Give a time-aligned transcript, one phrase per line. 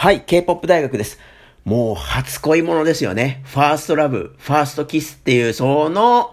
[0.00, 1.18] はい、K-POP 大学です。
[1.66, 3.42] もう初恋ものですよね。
[3.44, 6.32] First Love、ファーストキスっていう、その、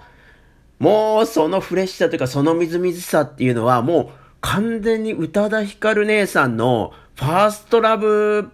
[0.79, 4.07] もうそのフレッシュさというか、そのみずみずさっていうのは、もう
[4.39, 8.51] 完全に宇多田ヒカル姉さんの First Love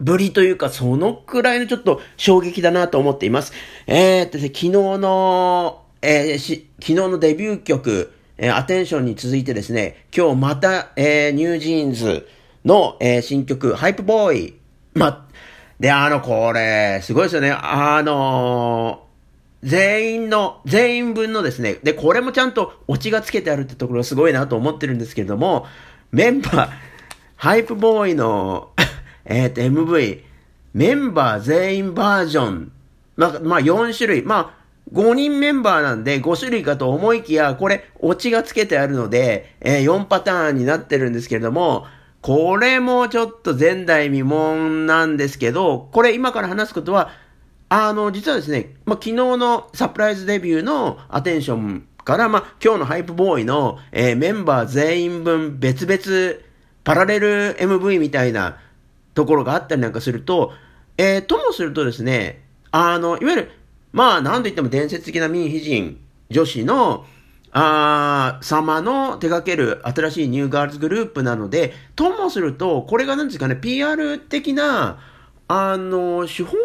[0.00, 3.52] ぶりというか、そのくらいのちょっと衝撃だなと思っています。
[3.86, 4.70] えー、っとですね、昨日
[5.00, 12.26] の、えー、し、昨日のデビュー曲、えー、 Attention に続いてですね、今日また、えー、 NewJeans、
[12.64, 14.54] の、えー、新曲、ハイプボーイ。
[14.94, 15.26] ま、
[15.80, 17.50] で、あの、これ、すごいですよね。
[17.50, 25.66] あのー、全員の、全員分のですね、で、これもちゃんとオチがつけてあるってところすごいなと思ってるんですけれども、
[26.12, 26.70] メンバー、
[27.36, 28.70] ハイプボーイの
[29.24, 30.22] えっと、MV、
[30.74, 32.72] メンバー全員バージョン、
[33.16, 41.86] ま、まあ、4種類、まあ、5人メンバーなんで5種類かと思いきや、これ、オチがつけてあるので、えー、4パターンになってるんですけれども、
[42.24, 47.10] これもちょっと前代未聞なんですけど、これ今から話すことは、
[47.68, 56.40] あの、実はですね、まあ、昨日のサプライズデビューのアテンションから、まあ、今日のハイプボーイの、えー、メンバー全員分別々
[56.82, 58.56] パラレル MV みたいな
[59.12, 60.54] ところがあったりなんかすると、
[60.96, 63.50] えー、ともするとですね、あの、いわゆる、
[63.92, 67.04] まあ、なんといっても伝説的な民非人女子の、
[67.56, 74.98] あ様の手掛ける新しいニューガールズグループなので、ともすると、これが何ですかね、PR 的な、
[75.46, 76.56] あの、手法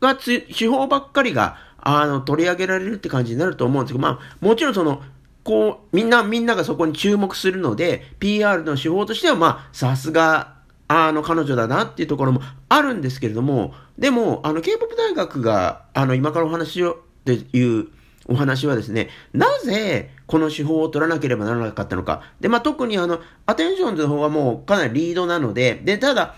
[0.00, 5.02] が、手法ばっかりが、あの、取り上げられるって感じになると思うんですけど、まあ、もちろんその、
[5.42, 10.54] こう、みんな、みんながそこに注目するので、PR の手法としては、まあ、さすが、
[10.86, 17.88] あの、彼女だなっていうところもあるんですけれども、でも、あの、K-POP 大学が、あの、今からお話を、でいう、
[18.26, 22.22] お話はですね、なぜこの手法を取らなければならなかったのか。
[22.40, 26.34] で、まあ、特にあの、アテンションズの方はもうかなりリードなので、で、ただ、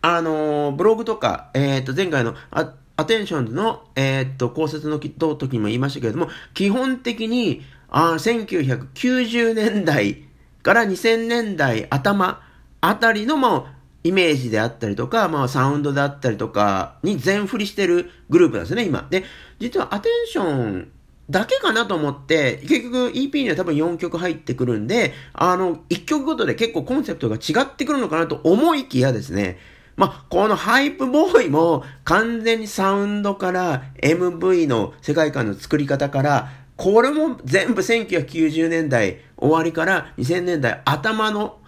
[0.00, 10.24] あのー、ブログとか、えっ、ー、と、前回のアアテンションズの、えっ、と、考察の時にも言いましたけれども、基本的に、あ1990年代
[10.62, 12.42] から2000年代頭
[12.80, 13.77] あたりの、まあ、
[14.08, 19.06] イメージであったりとか、まあ、サウンドであったりとかに全振りしてるグループなんですね、今。
[19.10, 19.24] で、
[19.58, 20.90] 実はアテンション
[21.28, 29.58] だけかなと思って、結局 EP には多分4曲入ってくるんで、あの、1曲ごとで結構コンセプトが違ってくるのかなと思いきやですね、
[29.96, 41.58] まあ、このハイプボーイも完全にサウンドから MV の世界観の作り方から、これも全部1990年代終わりから2000年代頭の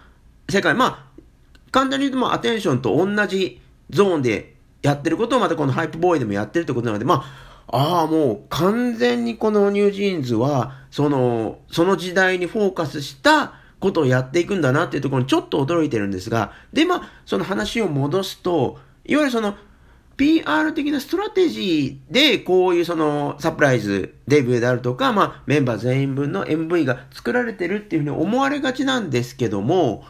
[0.49, 1.10] 世界、まあ、
[1.71, 7.23] 簡単に言うと、まあ、アテンションと同じゾーンでやってることをまたこの Hype Boy でもやってるってことなので、ま
[7.67, 19.55] あ、ああ、もう完全にこの NewJeans は、その、その時代にフォーカスしたことをやっていくんだなっていうところにちょっと驚いてるんですが、で、まあ、その話を戻すと、いわゆるその、
[20.17, 30.03] PR 的なストラテジーで、こういうそのサプライズデビューであるとか、まあメンバー全員分の MV が作られてるっていうふうに思われがちなんですけども、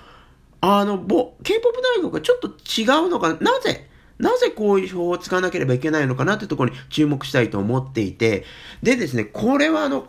[0.61, 3.59] あの、ぼ、K-POP 大学がちょっと違うのかな？
[3.59, 3.87] ぜ？
[4.19, 8.45] なぜこういう手法を使わなければいけないのかなってところに注目したいと思っていて、
[8.83, 10.07] でですね、これはあの、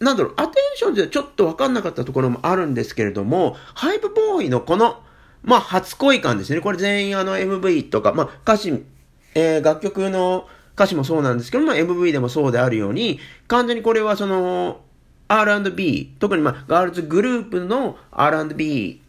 [0.00, 5.00] なんだろう、アテンションではちょっとわかんなかったところもあるんですけれども、ハイプボーイのこの、
[5.44, 6.60] まあ、初恋感ですね。
[6.60, 8.84] これ全員あの MV とか、まあ、歌詞、
[9.36, 14.80] えー、楽曲の歌詞もそうなんですけども、MV でもそうであるように、完全にこれはその、
[15.28, 19.01] R&B、特にまあ、ガールズグループの R&B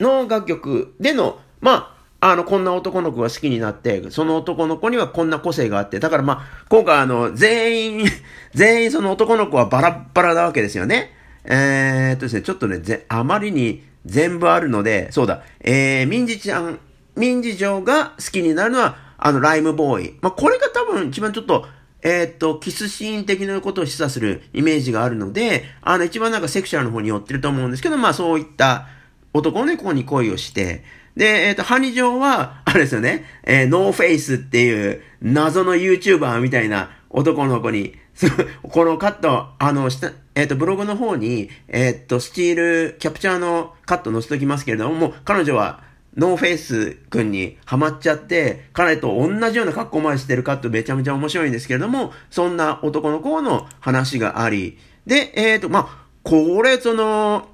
[0.00, 8.06] の楽曲での、まあ、あの、こんな男の子が好きになって、その男の子にはこんな個性があって、だからまあ、今回あの、全員
[8.54, 11.14] 全員その男の子はバラッバラなわけですよね。
[11.44, 16.78] えー、っとですね、ちょっとね、ぜ、あまりに全部あるので、そうだ、えー、民事ちゃん、
[17.16, 20.18] 民事長が好きになるのは、あの、ライムボーイ。
[20.20, 21.66] まあ、これが多分一番ちょっと、
[22.02, 28.88] えー、っと、キスシーン的なことを示唆するイメージがあるので、あの、一番なんかセクシャルの方に寄ってると思うんですけど、まあそういった、
[29.36, 30.82] 男の子に恋をして、
[31.16, 37.94] で、えっ、ー、と、ハニジョーは、あれですよね、えー、 No Face っていう謎の YouTuber みたいな男の子に、
[38.62, 45.84] このカット、あの、下、えっ、ー、と、ブログの方に、えっ、と、スチール、キャプチャーのカット載せときますけれども、もう彼女は、
[46.16, 57.48] No Face 君にハマっちゃって、彼と同じような格好までしてるカットめちゃめちゃ面白いんですけれども、そんな男の子の話があり、で、えっ、と、まあ、これ、その、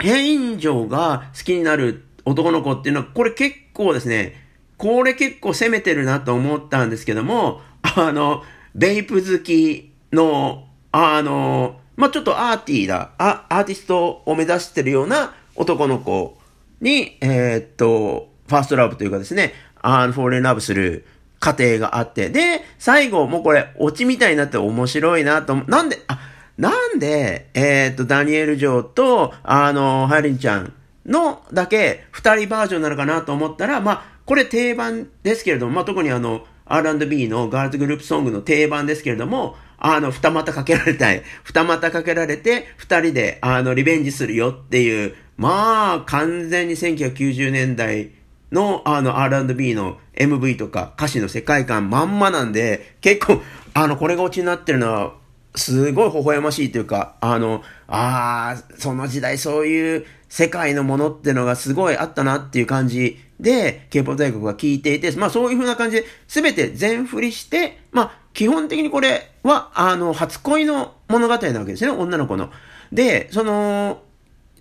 [0.00, 4.44] 変女が好きになる男の子っていうのは、これ結構ですね、
[4.76, 8.42] これ結構攻めてるなと思ったんですけども、あの、
[8.74, 16.36] ベイプ好きの、あの、まあ、ちょっとアーティーだ、アアーティストを目指してるような男の子
[16.80, 21.06] に、えー、っと、ファーストラブというかですね、あの、フォーレンラブする
[21.40, 26.18] 過程があって、で、最後、もうこれ、オチみたいになって面白いなと、なんで、あ、
[26.58, 30.72] なんで、えっ、と、ダニエル・ジョーと、あの、ハイリンちゃん
[31.04, 41.22] のだけ、二人バージョンなのかなと思ったら、まあ、これ定番ですけれども、まあ、特にあの、R&B のガールズグループソングの定番ですけれども、あの、二股かけられたい。
[41.44, 48.10] 二股かけられて、二人で、あの、リベンジするよっていう、まあ、完全に1990年代
[48.50, 53.42] の、あの、R&B の MV とか歌詞の世界観まんまなんで、結構、
[53.74, 55.14] あの、これがオチになってるのは、
[55.56, 72.50] すごい微笑ましいというか、あの、ああ、その時代そういう世界のものってのがすごいあったなっていう感じで、K-POP 大学が聞いていて、まあそういう風な感じで、すべて全振りして、まあ基本的にこれは、あの、初恋の物語なわけですね、女の子の。
[72.92, 74.02] で、その、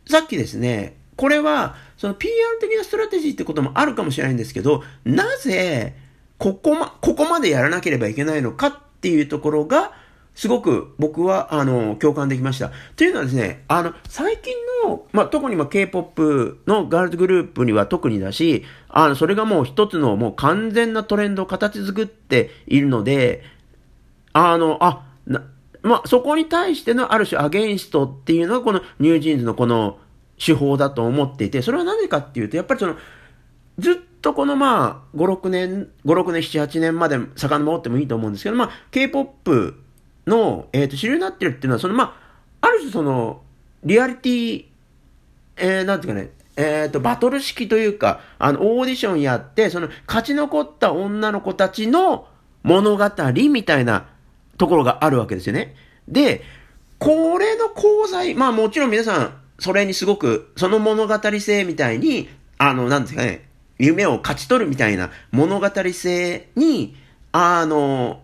[0.07, 5.95] さっきですね、これは、その PR 的なストラテジーってこともあるかもしれないんですけど、なぜ、
[6.37, 9.91] ここま、ここまでやらなければいけないのかっていうところが、
[10.35, 12.71] すごく僕は、あの、共感できました。
[12.97, 14.53] というのはですね、あの、最近
[14.83, 23.43] の、まあ、特にま、K-POP のガールズグループには特にだし、あの、それがもう一つのもう完全なトレンドを形作っているので、
[24.33, 25.43] あの、あ、な、
[25.81, 29.99] まあ、そこに対してのある種アゲインストっていうのがこのニュージーンズのこの
[30.37, 32.97] 手法だと思っていて、それは何かっていうと、やっぱりその、
[33.77, 39.84] ずっとこのまあ、5、6年、5、6年、7、8年まで遡ってもいいと思うんですけど、まあ、K-POP
[40.27, 42.17] の、えっ、ー、と、主流になってるっていうのは、その、ま
[42.61, 43.41] あ、ある種その、
[43.83, 44.65] リアリティ、
[45.57, 52.27] えー、なんていうかね、えっ、ー、と、バトル式というか、あの、オーディションやって、その、勝ち残った女の子たちの
[52.63, 53.11] 物語
[53.49, 54.07] みたいな
[54.57, 55.75] ところがあるわけですよね。
[56.07, 56.41] で、
[56.97, 66.95] これの功罪、まあもちろん皆さん、それにすごく、その物語性みたいに、あの、なんですかね、夢を勝ち取るみたいな物語性に、
[67.31, 68.21] あの、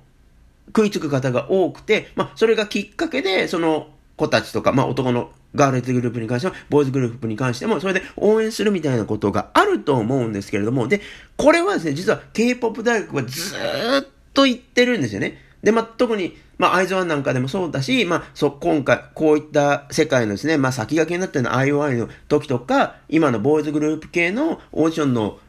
[0.76, 11.02] 食いつく方が多くて、まあ、それがきっかけで、その子たちとか、まあ、男のガールズグループに関しても、ボーイズグループに関しても、それで応援するみたいなことがあると思うんですけれども、で、
[11.38, 15.38] これはですね、実は K-POP 大学はずっと言ってるんですよね。
[15.64, 25.40] で、まあ、特に、まあ、アイズワンなんかでもそうだし、まあ、そ、今回、こういった世界のですね、まあ、先駆けになってるの IOI の時とか、今のボーイズグループ系のオーディションの、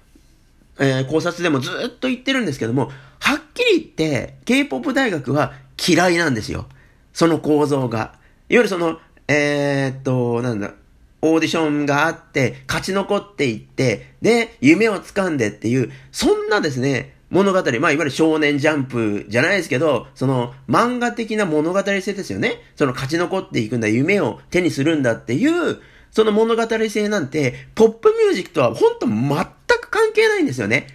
[0.82, 2.90] えー、考察でもずっと言ってるんですけども、
[3.20, 6.66] はっきり言って、K-POP 大学は嫌いなんですよ。
[7.12, 7.98] その構造が。
[7.98, 8.14] いわ
[8.48, 8.98] ゆるその、
[9.28, 10.74] えー、っと、なんだ、
[11.22, 22.60] オーディションがあって、勝ち残っていって、で、夢を掴んでっていう、そんなですね、物語、まあ、いわゆる少年ジャンプじゃないですけど、その漫画的な物語性ですよね。
[22.74, 25.80] その勝ち残っていくんだ、夢を手にするんだっていう、
[26.12, 29.36] その物語性なんて、ポップミュージックとは本当全
[29.80, 30.86] く関係ないんですよね。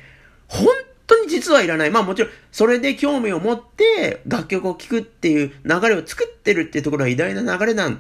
[0.48, 0.68] 本
[1.08, 1.92] 当に実はいらない。
[1.92, 8.00] まあもちろん、それで興味を持って楽曲を聴くっていう流れを作ってるっていうところは偉大な流れなん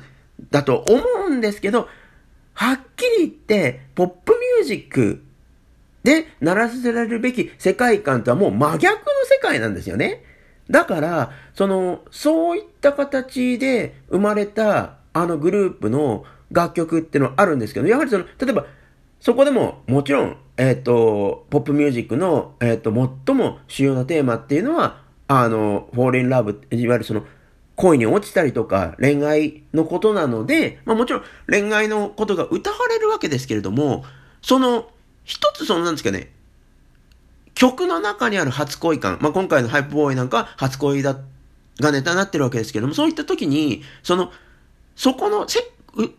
[0.51, 1.89] だと思うんですけど、
[2.53, 5.23] はっきり言って、ポップミュージック
[6.03, 10.23] で鳴らせられるべき世界観とはもう真逆の世界なんですよね。
[10.69, 18.65] だから、その、そういった形で生まれたあのグループの楽曲っていうのはあるんですけど、やはりその、例えば、
[19.19, 22.91] そこでももちろんえっ、ー、と、ポップミュージックの、えっ、ー、と、
[23.25, 27.23] 最も主要なテーマっていうのは、あの、フォーリンラブ、いわゆるその、
[27.75, 34.03] 恋に落ちたりとか、恋愛のことなので、まあもちろん恋愛のことが歌われるわけですけれども、
[34.41, 34.89] その、
[35.25, 36.31] 一つそのなんですかね、
[37.53, 41.19] 曲の中にある初恋感、まあ今回のハイプボーイなんか初恋だ、
[41.79, 44.31] がネタになってるわけですけれども、そういった時に、その、
[44.95, 45.59] そこのせ、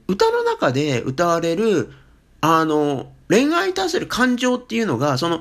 [0.09, 1.93] 歌の中で歌われる、
[2.41, 5.41] あの、恋愛に対する感情っていうのが、その、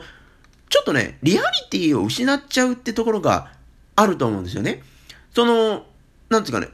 [0.69, 3.51] ちょっとね、リアリティを失っちゃうってところが
[3.95, 4.83] あると思うんですよね。
[5.33, 5.85] その、
[6.29, 6.69] なんつうかね、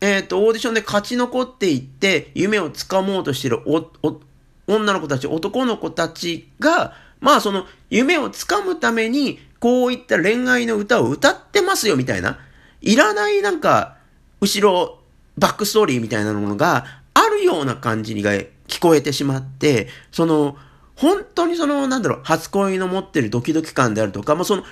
[0.00, 4.20] えっ、ー、と、オーディションで勝ち残っていって、夢をつかもうとしてるお、お、
[4.66, 12.38] 女の子たち、男の子たちが、まあその、夢をつかむために、こういった恋愛の歌を歌ってますよ、みたいな。
[12.80, 13.96] いらないなんか、
[14.40, 14.97] 後ろ、
[15.38, 20.56] バックストーリーみたいなものがあるような感じが聞こえてしまって、その、
[20.96, 24.64] 本当にその、なんだろう、初恋の持ってるドキドキ感であるとか、まあ、その、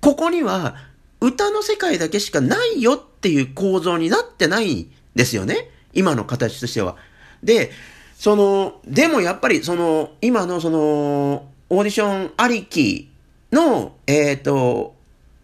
[0.00, 0.76] ここには、
[1.20, 5.70] 歌の世界だけしかないよっていう構造になってないんですよね。
[5.92, 6.96] 今の形としては。
[7.42, 7.72] で、
[8.16, 13.10] その、でもやっぱりその、今のその、オーディションありき
[13.50, 14.94] の、えっ、ー、と、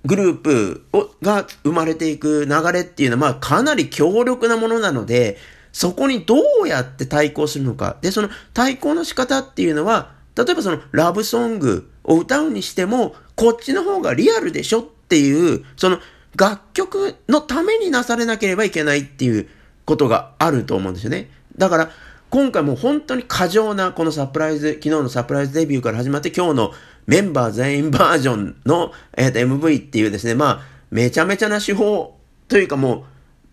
[0.05, 5.39] グループをが生まれていく流れっていうのは、まあかなり強力なものなので、
[5.73, 7.97] そこにどうやって対抗するのか。
[8.01, 15.99] で、その対抗の仕方っていうのは、例えばそのラブソングを歌うにしても、こっちの方がリアルでしょっていう、その
[16.37, 19.49] 楽曲のためになされなければいけないっていう
[19.85, 21.31] ことがあると思うんですよね。
[21.57, 21.91] だから、
[22.31, 26.73] 今回も本当に過剰なこのサプライズ、昨日のサプライズデビューから始まって今日の
[27.07, 32.19] メンバー全員バージョンの、えー、と MV っていうですね、まあ、めちゃめちゃな手法
[32.49, 33.05] というかも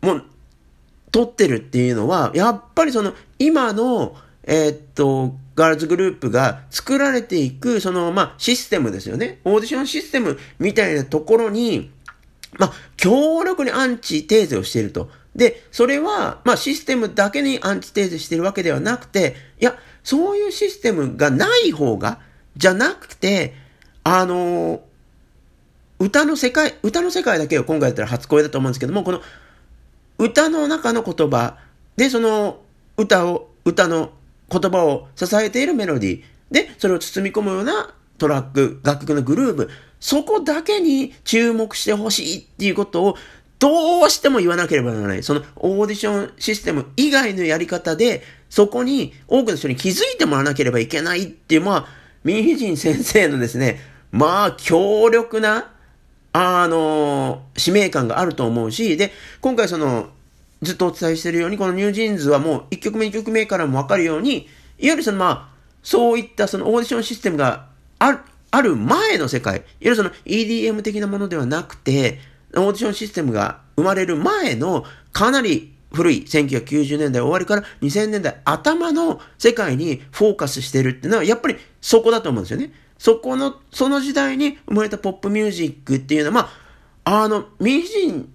[0.02, 0.24] う、もう、
[1.12, 9.40] 撮ってるっていうのは、やっぱりその、今の、え、っと、ガールズグループが作られていく、その、まあ、システムですよね。
[9.44, 11.92] オーディションシステムみたいなところに、
[12.58, 15.10] まあ、強力にアンチテーゼをしていると。
[15.36, 22.20] で、それは、まあ、システムだけにアンチテーゼしてるわけではなくて、いや、そういうシステムがない方が、
[22.58, 23.54] じゃなくて、
[24.04, 24.80] あのー、
[26.00, 29.22] 歌の世界、歌の世界だけを今回やったら初恋だと思うんですけども、この
[30.18, 31.58] 歌の中の言葉。
[31.96, 32.62] で、その
[32.98, 34.12] 歌を、歌の
[34.52, 36.24] 言葉を支えているメロディー。
[36.52, 43.18] で、それを包み込むようなトラック、楽曲のグルーブ、そこだけに注目してほしいっていうことを
[43.60, 45.24] どうしても言わなければならない。
[45.24, 53.80] そのオーディションシステム以外のやり方で、そこに多くの人に気づいてもらわなければいけないっていう、まあ、ミンヒジン先生のですね、
[54.12, 55.72] まあ、強力な、
[56.34, 59.12] あの、使命感があると思うし、で、
[59.42, 60.10] 今回その、
[60.62, 64.48] ずっとお伝えしているように、この NewJeans はもう1曲目、2曲目からもわかるように、
[64.78, 68.20] いわゆるそのまあ、そういったそのオーディションシステムがある、
[68.52, 72.20] ある前の世界、いわゆるその EDM 的なものではなくて、
[72.56, 82.72] オーディションシステムが生まれる前のかなり古い1990年代終わりから2000年代頭の世界にフォーカスしてるってのはやっぱりそこだと思うんですよね。
[83.02, 86.50] そこの、その時代に生まれたポップミュージックっていうのは、ま
[87.04, 88.32] あ、あの、民主人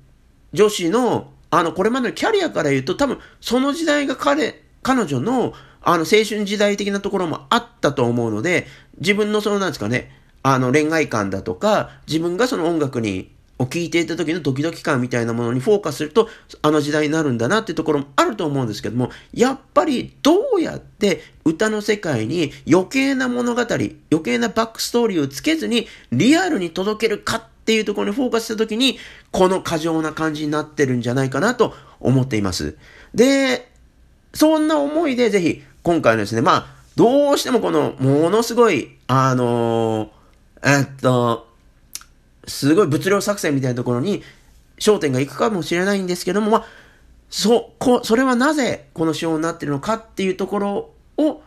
[0.52, 8.66] 女子の、あの、これまでのキャリアから言うと、多分、その時代が彼、彼女の、あの、青春時代的なところもあったと思うので、
[8.98, 10.10] 自分のその、なんですかね、
[10.42, 16.28] あの、恋愛観だとか、自分がその音楽にを聞いていた時のドキドキ感みたいなものにフォーカスすると、
[16.62, 28.98] あの時代になるんだなっていうところもあると思うんですけども、やっぱりどうやって歌の世界に余計な物語、余計なバックストーリーをつけずにリアルに届けるかっていうところにフォーカスした時に、
[29.32, 32.76] この過剰な感じになってるんじゃないかなと思っています。
[33.14, 33.70] で、
[34.34, 41.46] そんな思いでぜひ、今回のですね、まあ、どうしてもこの、ものすごい、あのー、えっと、
[42.46, 44.22] すごい物量作戦みたいなところに
[44.78, 46.64] 焦点がいくかもしれないんですけども、まあ、
[47.28, 51.42] そ、こ、それはなぜこの仕様になっているのかっていうところを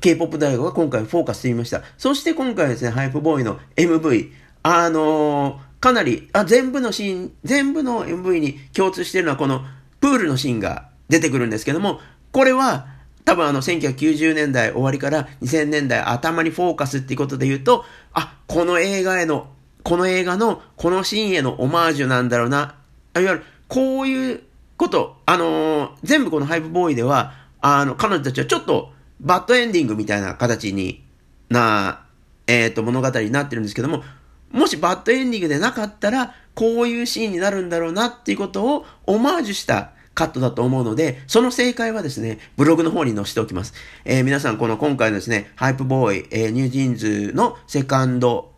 [0.00, 1.82] K-POP 大学が今回フォーカスしてみました。
[1.98, 4.30] そして今回ですね、ハイプボーイの MV、
[4.62, 9.64] あのー、かなり、あ、全部のシーン、全部の MV に共通しているのはこの
[10.00, 12.00] プールのシーンが出てくるんですけども、
[12.32, 12.86] これは
[13.24, 19.48] 多分あの1990年代終わりから2000年代頭にフォーカスっていうことで言うと、あ、この映画への
[19.90, 22.76] この映画のこのシーンへのオマージュなんだろうな。
[23.16, 24.42] いわゆる、こういう
[24.76, 31.02] こと、あのー、全部このハイプボーイでは、あの、彼女たちはちょっとバッドエンディングみたいな形に
[31.48, 32.04] な、
[32.46, 34.04] えっ、ー、と、物語になってるんですけども、
[34.52, 43.74] もしバッドエンディングでなかったら、こういうシーンになるんだろうなっていうことをオマージュしたカットだと思うので、その正解はですね、ブログの方に載せておきます。
[44.04, 48.49] えー、皆さん、この今回のですね、 Hype Boy、えー、 NewJeans のセカンド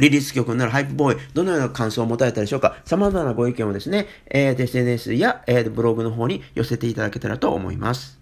[0.00, 2.76] リリース曲になる Hype Boy、どのような感想を持たれたでしょうか？
[2.84, 8.19] 様々なご意見をですね、えー、SNS や、えー、ブログの方に寄せていただけたらと思います。